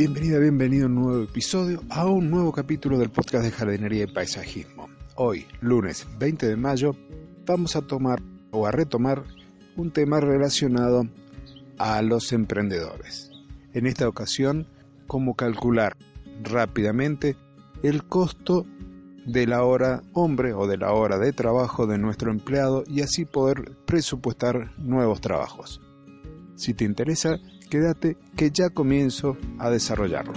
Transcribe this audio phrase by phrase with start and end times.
[0.00, 4.06] Bienvenida, bienvenido a un nuevo episodio, a un nuevo capítulo del podcast de jardinería y
[4.06, 4.88] paisajismo.
[5.16, 6.96] Hoy, lunes 20 de mayo,
[7.44, 9.24] vamos a tomar o a retomar
[9.76, 11.06] un tema relacionado
[11.76, 13.30] a los emprendedores.
[13.74, 14.66] En esta ocasión,
[15.06, 15.98] cómo calcular
[16.44, 17.36] rápidamente
[17.82, 18.64] el costo
[19.26, 23.26] de la hora hombre o de la hora de trabajo de nuestro empleado y así
[23.26, 25.82] poder presupuestar nuevos trabajos.
[26.56, 27.38] Si te interesa,
[27.70, 30.34] quédate que ya comienzo a desarrollarlo.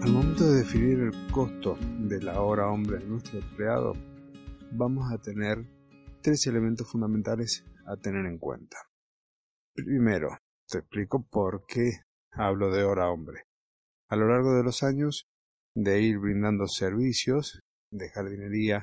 [0.00, 3.92] Al momento de definir el costo de la hora hombre de nuestro empleado,
[4.72, 5.58] vamos a tener
[6.22, 8.78] tres elementos fundamentales a tener en cuenta.
[9.74, 11.90] Primero, te explico por qué
[12.32, 13.42] hablo de hora hombre.
[14.08, 15.28] A lo largo de los años,
[15.74, 17.60] de ir brindando servicios
[17.92, 18.82] de jardinería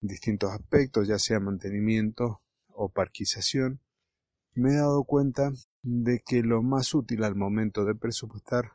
[0.00, 3.80] distintos aspectos, ya sea mantenimiento o parquización,
[4.54, 5.52] me he dado cuenta
[5.82, 8.72] de que lo más útil al momento de presupuestar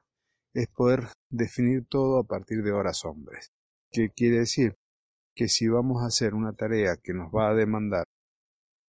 [0.53, 3.51] es poder definir todo a partir de horas hombres.
[3.91, 4.77] ¿Qué quiere decir?
[5.33, 8.05] Que si vamos a hacer una tarea que nos va a demandar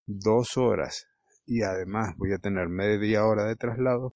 [0.07, 1.07] dos horas
[1.47, 4.15] y además voy a tener media hora de traslado,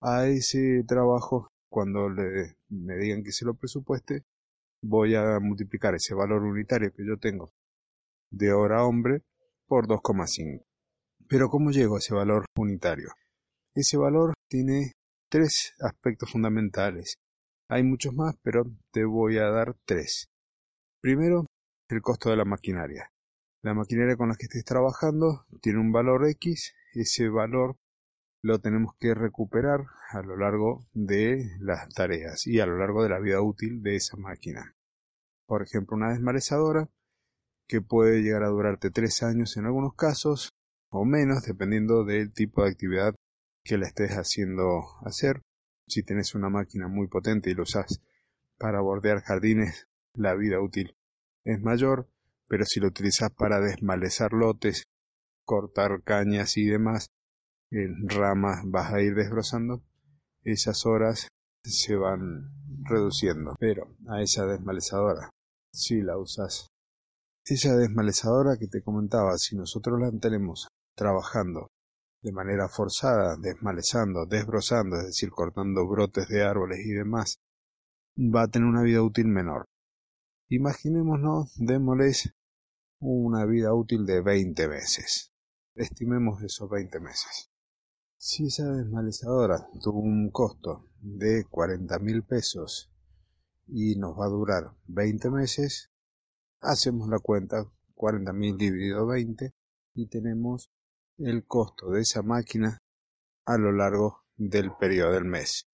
[0.00, 4.24] a ese trabajo, cuando le, me digan que se lo presupueste,
[4.84, 7.52] voy a multiplicar ese valor unitario que yo tengo
[8.30, 9.22] de hora hombre
[9.66, 10.64] por 2,5.
[11.28, 13.08] Pero ¿cómo llego a ese valor unitario?
[13.74, 14.92] Ese valor tiene
[15.30, 17.16] tres aspectos fundamentales.
[17.68, 20.28] Hay muchos más, pero te voy a dar tres.
[21.00, 21.46] Primero,
[21.88, 23.10] el costo de la maquinaria.
[23.62, 27.76] La maquinaria con la que estés trabajando tiene un valor X, ese valor
[28.42, 33.08] lo tenemos que recuperar a lo largo de las tareas y a lo largo de
[33.08, 34.73] la vida útil de esa máquina.
[35.46, 36.88] Por ejemplo, una desmalezadora
[37.66, 40.50] que puede llegar a durarte tres años en algunos casos
[40.90, 43.14] o menos dependiendo del tipo de actividad
[43.64, 45.42] que la estés haciendo hacer.
[45.88, 48.00] Si tienes una máquina muy potente y lo usas
[48.58, 50.94] para bordear jardines, la vida útil
[51.44, 52.08] es mayor,
[52.48, 54.84] pero si lo utilizas para desmalezar lotes,
[55.44, 57.08] cortar cañas y demás,
[57.70, 59.82] en ramas vas a ir desbrozando,
[60.42, 61.28] esas horas
[61.64, 62.50] se van
[62.84, 63.56] reduciendo.
[63.58, 65.30] Pero a esa desmalezadora,
[65.74, 66.68] si la usas,
[67.44, 71.72] esa desmalezadora que te comentaba, si nosotros la tenemos trabajando
[72.22, 77.38] de manera forzada, desmalezando, desbrozando, es decir, cortando brotes de árboles y demás,
[78.16, 79.64] va a tener una vida útil menor.
[80.48, 82.32] Imaginémonos, démosles
[83.00, 85.32] una vida útil de 20 meses.
[85.74, 87.50] Estimemos esos 20 meses.
[88.16, 92.93] Si esa desmalezadora tuvo un costo de 40 mil pesos
[93.66, 95.90] y nos va a durar 20 meses,
[96.60, 97.64] hacemos la cuenta
[97.94, 99.52] 40 mil dividido 20
[99.94, 100.70] y tenemos
[101.18, 102.78] el costo de esa máquina
[103.46, 105.66] a lo largo del periodo del mes.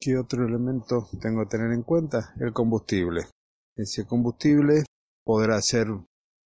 [0.00, 2.34] ¿Qué otro elemento tengo que tener en cuenta?
[2.40, 3.28] El combustible.
[3.76, 4.84] Ese combustible
[5.24, 5.88] podrá ser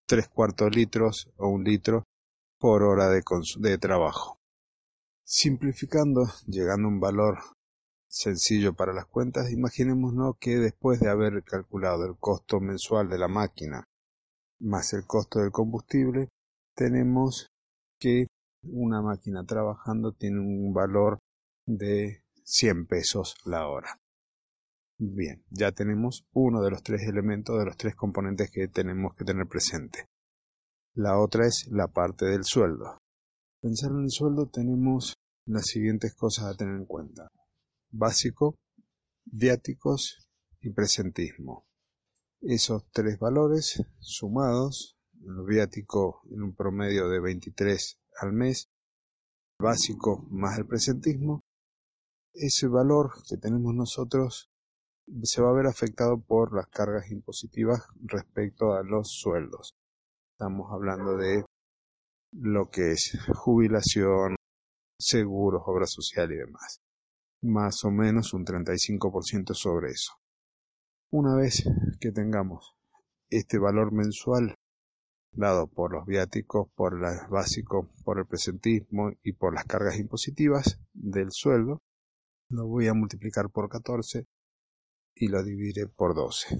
[0.06, 2.04] 3 cuartos litros o un litro
[2.58, 3.22] por hora de,
[3.58, 4.38] de trabajo.
[5.24, 7.38] Simplificando, llegando a un valor
[8.08, 13.28] sencillo para las cuentas, imaginémonos que después de haber calculado el costo mensual de la
[13.28, 13.84] máquina
[14.60, 16.28] más el costo del combustible,
[16.74, 17.48] tenemos
[18.00, 18.26] que
[18.62, 21.18] una máquina trabajando tiene un valor
[21.66, 23.98] de 100 pesos la hora.
[24.98, 29.24] Bien, ya tenemos uno de los tres elementos, de los tres componentes que tenemos que
[29.24, 30.06] tener presente.
[30.94, 32.98] La otra es la parte del sueldo.
[33.60, 35.14] Pensar en el sueldo tenemos
[35.46, 37.28] las siguientes cosas a tener en cuenta.
[37.90, 38.58] Básico,
[39.24, 40.28] viáticos
[40.60, 41.66] y presentismo.
[42.42, 44.98] Esos tres valores sumados,
[45.46, 48.68] viático en un promedio de 23 al mes,
[49.58, 51.40] básico más el presentismo,
[52.34, 54.50] ese valor que tenemos nosotros
[55.22, 59.72] se va a ver afectado por las cargas impositivas respecto a los sueldos.
[60.32, 61.44] Estamos hablando de
[62.32, 64.36] lo que es jubilación,
[65.00, 66.80] seguros, obra social y demás.
[67.42, 70.12] Más o menos un 35% sobre eso.
[71.10, 71.64] Una vez
[72.00, 72.74] que tengamos
[73.30, 74.56] este valor mensual
[75.32, 77.00] dado por los viáticos, por el
[77.30, 81.82] básico, por el presentismo y por las cargas impositivas del sueldo,
[82.48, 84.26] lo voy a multiplicar por 14
[85.14, 86.58] y lo dividiré por 12.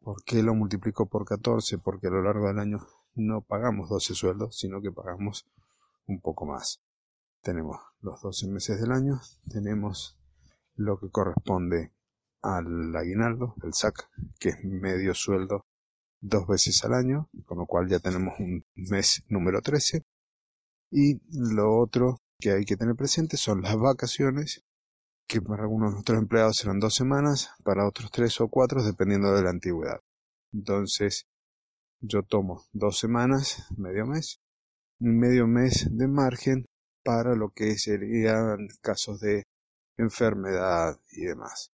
[0.00, 1.78] ¿Por qué lo multiplico por 14?
[1.78, 2.78] Porque a lo largo del año
[3.14, 5.46] no pagamos 12 sueldos, sino que pagamos
[6.06, 6.80] un poco más.
[7.46, 10.18] Tenemos los 12 meses del año, tenemos
[10.74, 11.92] lo que corresponde
[12.42, 14.10] al aguinaldo, el SAC,
[14.40, 15.64] que es medio sueldo
[16.20, 20.02] dos veces al año, con lo cual ya tenemos un mes número 13.
[20.90, 24.64] Y lo otro que hay que tener presente son las vacaciones,
[25.28, 29.32] que para algunos de nuestros empleados serán dos semanas, para otros tres o cuatro, dependiendo
[29.32, 30.00] de la antigüedad.
[30.52, 31.28] Entonces,
[32.00, 34.40] yo tomo dos semanas, medio mes,
[34.98, 36.66] medio mes de margen
[37.06, 39.44] para lo que serían casos de
[39.96, 41.70] enfermedad y demás.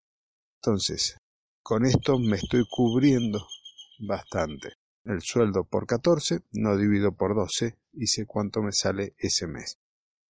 [0.61, 1.17] Entonces,
[1.63, 3.41] con esto me estoy cubriendo
[4.07, 4.75] bastante.
[5.05, 9.79] El sueldo por 14, no divido por 12 y sé cuánto me sale ese mes.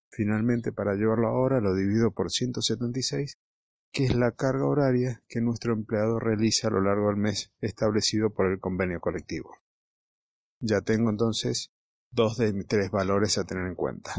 [0.09, 3.39] Finalmente, para llevarlo ahora, lo divido por 176,
[3.93, 8.31] que es la carga horaria que nuestro empleado realiza a lo largo del mes establecido
[8.31, 9.51] por el convenio colectivo.
[10.61, 11.73] Ya tengo entonces
[12.11, 14.15] dos de mis tres valores a tener en cuenta.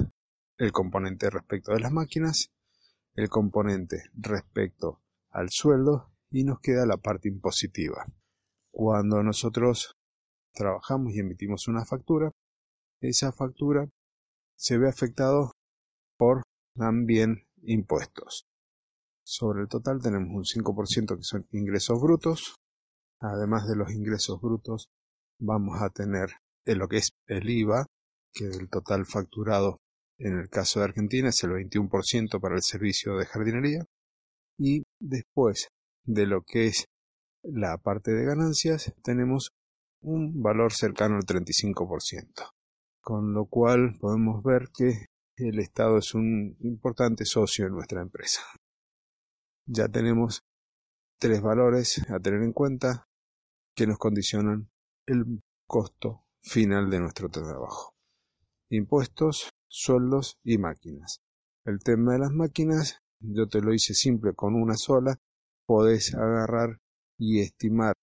[0.58, 2.52] El componente respecto de las máquinas,
[3.16, 5.02] el componente respecto
[5.32, 8.06] al sueldo y nos queda la parte impositiva.
[8.72, 9.96] Cuando nosotros
[10.54, 12.32] trabajamos y emitimos una factura,
[13.02, 13.90] esa factura
[14.56, 15.52] se ve afectado
[16.18, 16.44] por
[16.76, 18.46] también impuestos.
[19.24, 22.56] Sobre el total tenemos un 5% que son ingresos brutos.
[23.20, 24.90] Además de los ingresos brutos,
[25.40, 26.30] vamos a tener
[26.66, 27.86] lo que es el IVA,
[28.34, 29.80] que del total facturado
[30.24, 33.86] en el caso de Argentina es el 21% para el servicio de jardinería.
[34.58, 35.68] Y después
[36.06, 36.86] de lo que es
[37.44, 39.52] la parte de ganancias tenemos
[40.02, 42.52] un valor cercano al 35%,
[43.02, 48.42] con lo cual podemos ver que el Estado es un importante socio en nuestra empresa.
[49.66, 50.42] Ya tenemos
[51.20, 53.08] tres valores a tener en cuenta
[53.76, 54.70] que nos condicionan
[55.06, 57.94] el costo final de nuestro trabajo.
[58.70, 61.22] Impuestos, sueldos y máquinas.
[61.66, 65.18] El tema de las máquinas, yo te lo hice simple con una sola,
[65.66, 66.80] podés agarrar
[67.18, 67.96] y estimar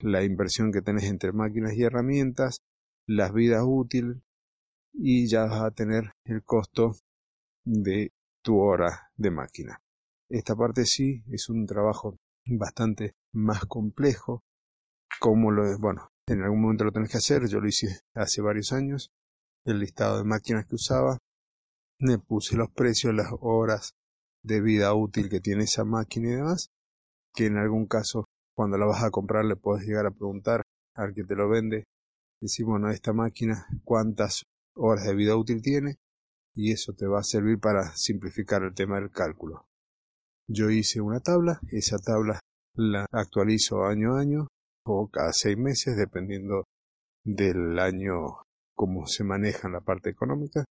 [0.00, 2.62] la inversión que tenés entre máquinas y herramientas,
[3.06, 4.16] las vidas útiles
[4.94, 6.96] y ya vas a tener el costo
[7.64, 9.82] de tu hora de máquina.
[10.30, 12.16] Esta parte sí es un trabajo
[12.46, 14.44] bastante más complejo,
[15.20, 18.40] como lo es, bueno, en algún momento lo tenés que hacer, yo lo hice hace
[18.40, 19.10] varios años,
[19.64, 21.18] el listado de máquinas que usaba,
[22.00, 23.92] me puse los precios, las horas
[24.42, 26.70] de vida útil que tiene esa máquina y demás,
[27.34, 28.24] que en algún caso
[28.54, 30.62] cuando la vas a comprar le puedes llegar a preguntar
[30.94, 31.84] al que te lo vende,
[32.40, 34.44] decir, bueno, esta máquina cuántas
[34.74, 35.96] horas de vida útil tiene
[36.54, 39.66] y eso te va a servir para simplificar el tema del cálculo.
[40.48, 42.40] Yo hice una tabla, esa tabla
[42.74, 44.48] la actualizo año a año
[44.86, 46.64] o cada seis meses dependiendo
[47.24, 48.38] del año
[48.78, 50.64] cómo se maneja la parte económica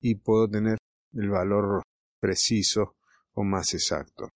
[0.00, 0.78] y puedo tener
[1.12, 1.82] el valor
[2.20, 2.96] preciso
[3.34, 4.28] o más exacto.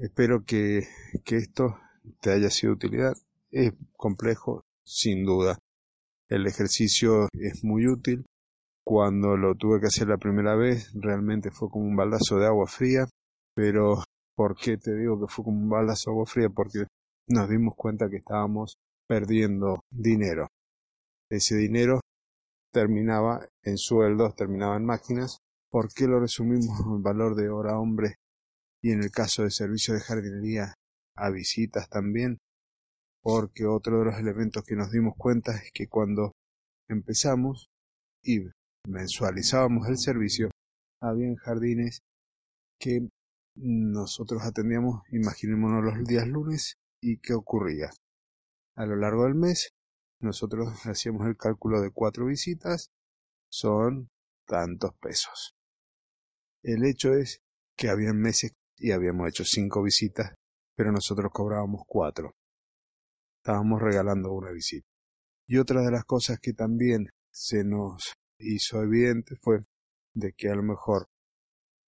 [0.00, 0.84] Espero que,
[1.22, 1.76] que esto
[2.22, 3.12] te haya sido de utilidad.
[3.50, 5.58] Es complejo, sin duda.
[6.30, 8.24] El ejercicio es muy útil.
[8.82, 12.66] Cuando lo tuve que hacer la primera vez, realmente fue como un baldazo de agua
[12.66, 13.04] fría.
[13.54, 14.02] Pero,
[14.34, 16.48] ¿por qué te digo que fue como un baldazo de agua fría?
[16.48, 16.86] Porque
[17.28, 20.48] nos dimos cuenta que estábamos perdiendo dinero.
[21.34, 21.98] Ese dinero
[22.72, 25.38] terminaba en sueldos, terminaba en máquinas.
[25.68, 28.14] ¿Por qué lo resumimos en valor de hora hombre
[28.80, 30.74] y en el caso de servicio de jardinería
[31.16, 32.38] a visitas también,
[33.20, 36.30] porque otro de los elementos que nos dimos cuenta es que cuando
[36.88, 37.66] empezamos
[38.22, 38.38] y
[38.86, 40.50] mensualizábamos el servicio,
[41.02, 41.98] había jardines
[42.78, 43.08] que
[43.56, 47.90] nosotros atendíamos, imaginémonos los días lunes, y qué ocurría.
[48.76, 49.70] A lo largo del mes,
[50.24, 52.90] nosotros hacíamos el cálculo de cuatro visitas,
[53.48, 54.10] son
[54.46, 55.54] tantos pesos.
[56.62, 57.40] El hecho es
[57.76, 60.34] que había meses y habíamos hecho cinco visitas,
[60.74, 62.34] pero nosotros cobrábamos cuatro.
[63.38, 64.86] Estábamos regalando una visita.
[65.46, 69.64] Y otra de las cosas que también se nos hizo evidente fue
[70.14, 71.08] de que a lo mejor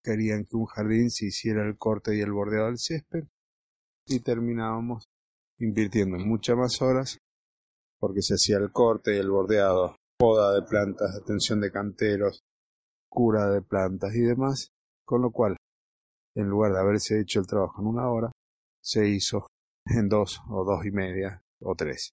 [0.03, 3.25] querían que un jardín se hiciera el corte y el bordeado del césped
[4.07, 5.09] y terminábamos
[5.59, 7.19] invirtiendo muchas más horas
[7.99, 12.43] porque se hacía el corte y el bordeado, poda de plantas, atención de canteros,
[13.09, 14.71] cura de plantas y demás,
[15.05, 15.57] con lo cual
[16.37, 18.31] en lugar de haberse hecho el trabajo en una hora,
[18.83, 19.47] se hizo
[19.87, 22.11] en dos o dos y media, o tres.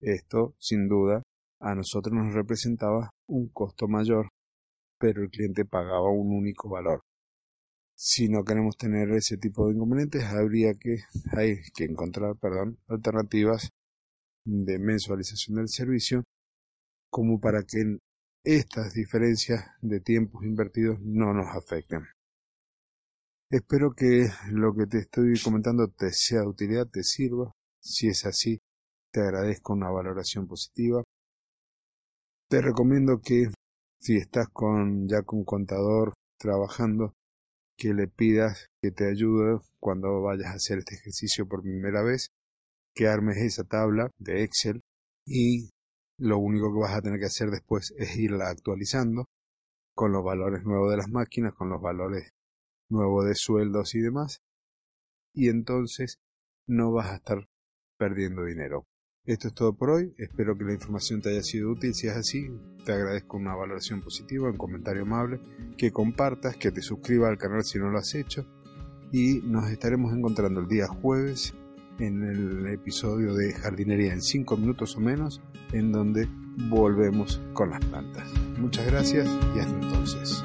[0.00, 1.22] Esto, sin duda,
[1.60, 4.28] a nosotros nos representaba un costo mayor,
[4.98, 7.00] pero el cliente pagaba un único valor.
[7.96, 10.98] Si no queremos tener ese tipo de inconvenientes, habría que,
[11.36, 13.70] hay que encontrar perdón, alternativas
[14.44, 16.24] de mensualización del servicio
[17.10, 17.98] como para que
[18.44, 22.06] estas diferencias de tiempos invertidos no nos afecten.
[23.50, 27.52] Espero que lo que te estoy comentando te sea de utilidad, te sirva.
[27.80, 28.58] Si es así,
[29.12, 31.02] te agradezco una valoración positiva.
[32.48, 33.48] Te recomiendo que
[34.00, 37.12] si estás con ya con contador trabajando,
[37.76, 42.28] que le pidas que te ayude cuando vayas a hacer este ejercicio por primera vez,
[42.94, 44.82] que armes esa tabla de Excel
[45.26, 45.70] y
[46.18, 49.26] lo único que vas a tener que hacer después es irla actualizando
[49.94, 52.30] con los valores nuevos de las máquinas, con los valores
[52.88, 54.40] nuevo de sueldos y demás,
[55.34, 56.18] y entonces
[56.66, 57.48] no vas a estar
[57.98, 58.86] perdiendo dinero.
[59.24, 62.16] Esto es todo por hoy, espero que la información te haya sido útil, si es
[62.16, 62.50] así,
[62.84, 65.40] te agradezco una valoración positiva, un comentario amable,
[65.78, 68.46] que compartas, que te suscribas al canal si no lo has hecho,
[69.12, 71.54] y nos estaremos encontrando el día jueves
[72.06, 75.40] en el episodio de jardinería en 5 minutos o menos,
[75.72, 76.28] en donde
[76.68, 78.28] volvemos con las plantas.
[78.58, 80.44] Muchas gracias y hasta entonces.